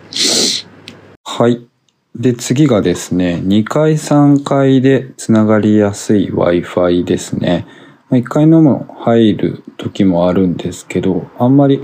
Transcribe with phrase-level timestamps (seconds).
[1.25, 1.67] はい。
[2.15, 7.67] で、次がですね、2階3階でつながりやすい Wi-Fi ですね。
[8.11, 11.81] 1階のも入る時もあるんですけど、あんまり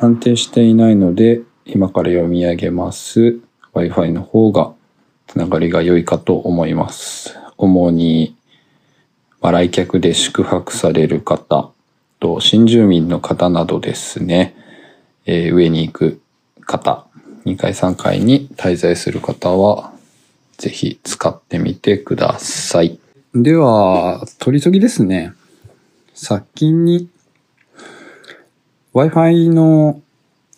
[0.00, 3.40] 安定していないので、今から読み上げます。
[3.74, 4.74] Wi-Fi の方が
[5.26, 7.36] つながりが良いかと思います。
[7.56, 8.36] 主に、
[9.40, 11.70] まあ来客で宿泊される方
[12.20, 14.56] と新住民の方などですね、
[15.26, 16.20] えー上に行く
[16.66, 17.06] 方、
[17.44, 19.92] 2階3階に滞在する方は、
[20.56, 22.98] ぜひ使ってみてください。
[23.34, 25.32] では、取り急ぎですね。
[26.14, 27.08] 先に、
[28.94, 30.00] Wi-Fi の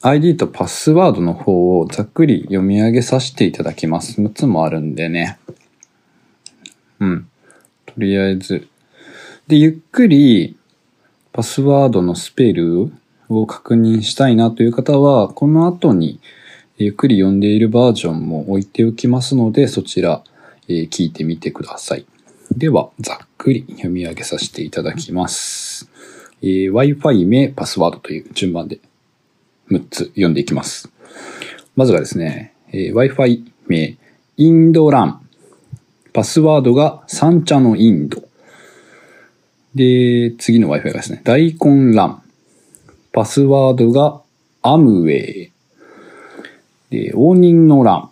[0.09, 4.21] ID とパスワードの方をざっくり読み上げさせていただきます。
[4.21, 5.37] 6つもあるんでね。
[7.01, 7.29] うん。
[7.87, 8.69] とりあえず。
[9.49, 10.57] で、ゆっくり
[11.33, 12.93] パスワードのスペル
[13.29, 16.21] を確認したいなという方は、この後に
[16.79, 20.23] ゆっくり読んでいるバージョンも置いておきますので、そちら、
[20.69, 22.07] え聞いてみてください。
[22.53, 25.91] では、ざっくり読み上げさせていただきます。
[26.43, 28.79] えー Wi-Fi 名、パスワードという順番で
[29.71, 30.91] 6つ読んでいきます。
[31.75, 33.97] まずはですね、えー Wi-Fi 名、
[34.37, 35.21] インドラン。
[36.13, 38.23] パスワードが三茶のインド。
[39.75, 42.23] で、次の Wi-Fi がですね、大根ラン。
[43.13, 44.23] パスワードが
[44.63, 45.53] アムウェイ。
[46.91, 48.11] で、応仁の乱。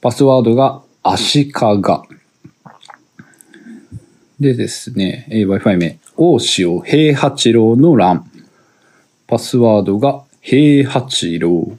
[0.00, 1.52] パスワードが足利。
[4.40, 8.29] でですね、Wi-Fi 名、大塩平八郎の乱。
[9.30, 11.78] パスワードが平八郎。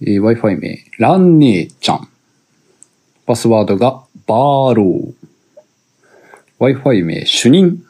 [0.00, 2.08] えー Wi-Fi 名、蘭姉ちゃん。
[3.26, 5.14] パスワードがバーロー。
[6.60, 7.84] Wi-Fi 名、主任。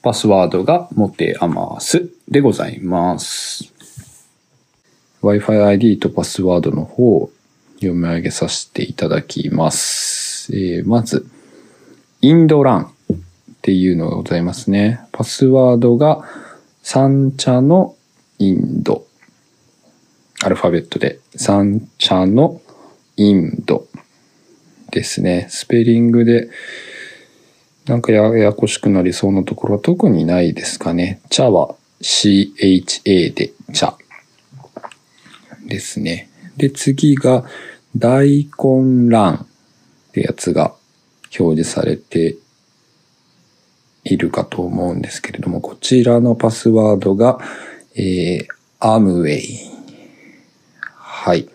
[0.00, 3.74] パスワードが持て余すでございます。
[5.22, 7.30] Wi-Fi ID とパスワードの方を
[7.74, 10.50] 読み上げさせていただきます。
[10.56, 11.26] えーまず、
[12.22, 13.16] インドランっ
[13.60, 15.00] ていうのがございますね。
[15.12, 16.24] パスワードが
[16.88, 17.96] 三茶の
[18.38, 19.08] インド。
[20.44, 22.60] アルファベットで三茶の
[23.16, 23.88] インド
[24.92, 25.48] ですね。
[25.50, 26.48] スペリングで
[27.86, 31.20] なんかややこしくなりそうなところは特にないですかね。
[31.28, 33.98] 茶は CHA で茶
[35.66, 36.30] ですね。
[36.56, 37.44] で、次が
[37.96, 39.46] 大根卵っ
[40.12, 40.72] てやつが
[41.36, 42.36] 表示されて
[44.06, 47.38] いるかと思うんですけれども、こちらのパスワードが、
[47.96, 48.46] えー、
[48.78, 49.58] アムウェイ。
[50.80, 51.48] はい。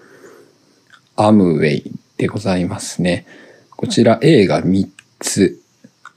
[1.16, 3.26] アムウェイでございますね。
[3.70, 4.90] こちら A が3
[5.20, 5.60] つ。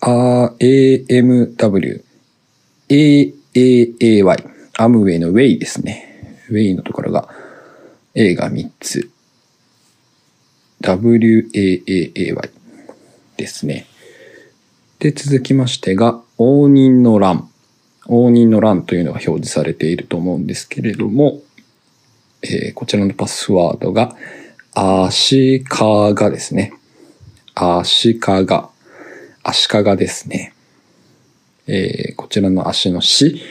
[0.00, 2.02] あ AMW、
[2.88, 6.42] AAAY、アムウェイのウェイですね。
[6.50, 7.28] ウェイのところが
[8.14, 9.08] A が3つ。
[10.82, 12.50] WAAAY
[13.36, 13.86] ですね。
[15.04, 17.50] で、続きましてが、応仁の乱。
[18.06, 21.42] 応仁の乱というのが表示されていると思うんですけれども、
[22.40, 24.16] えーこちらのパスワードが、
[24.72, 26.72] 足利ですね。
[27.54, 28.20] 足利。
[29.42, 30.54] 足利ですね。
[31.66, 33.42] えーこちらの足の死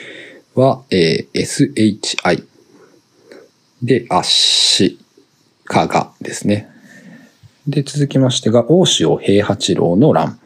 [0.55, 2.43] は、えー SHI
[3.83, 4.97] で、足利
[6.19, 6.67] ですね。
[7.67, 10.39] で、続きましてが、大塩平八郎の乱。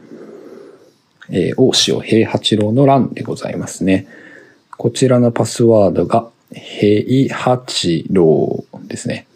[1.30, 4.08] えー大塩平八郎の乱でございますね。
[4.78, 9.28] こちらのパスワードが、平八郎ですね。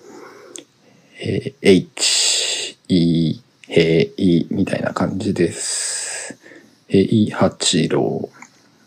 [1.20, 6.38] えー H、い、平いみたいな感じです。
[6.88, 8.30] 平八郎。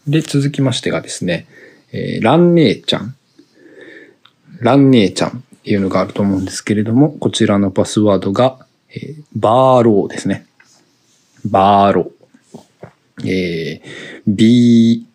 [0.07, 1.47] で、続きましてがですね、
[1.93, 3.15] えー、蘭姉ちゃん。
[4.61, 10.47] 蘭姉ちゃんっていうのがあると思うんですけれども、こちらのパスワードが、えーバーローですね。
[11.45, 12.24] バーロー。
[13.23, 13.83] えー、
[14.27, 15.07] B、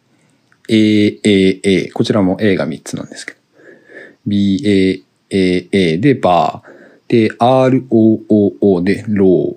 [0.69, 1.89] A、A、A。
[1.91, 3.39] こちらも A が3つなんですけど。
[4.25, 6.69] B、A、A、A でバー。
[7.09, 9.55] で、R、O、O、O でロー。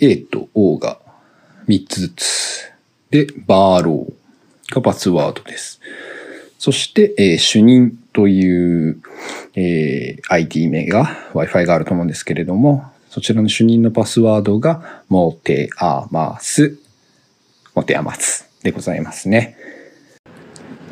[0.00, 0.98] A と O が
[1.66, 2.72] 3つずつ。
[3.10, 5.80] で、バーローがパスワードです。
[6.58, 9.02] そして、えー主任という、
[9.54, 16.78] えー IT 名が Wi-Fi があると思うんですけれども、そちらの主任のパスワードが、モテアマス、
[17.74, 19.56] モテアマスでございますね。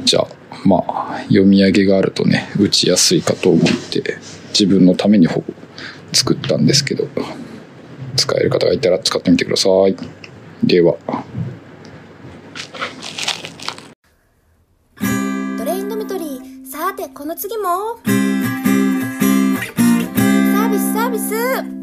[0.04, 0.28] じゃあ
[0.64, 4.16] まあ読み上げがあるとね打ちやすいかと思って
[4.48, 5.52] 自分のためにほぼ
[6.12, 7.06] 作ったんですけど
[8.16, 9.96] 使える方がいたら使ってみてください。
[10.64, 10.96] では。
[15.58, 16.66] トレインドメトリー。
[16.66, 17.98] さてこの次も。
[18.04, 21.79] サービスサービス。